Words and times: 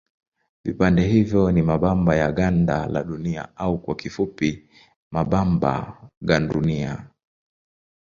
Vipande 0.63 1.07
hivyo 1.07 1.51
ni 1.51 1.61
mabamba 1.61 2.15
ya 2.15 2.31
ganda 2.31 2.85
la 2.87 3.03
Dunia 3.03 3.49
au 3.57 3.79
kwa 3.81 3.95
kifupi 3.95 4.69
mabamba 5.11 5.97
gandunia. 6.21 7.07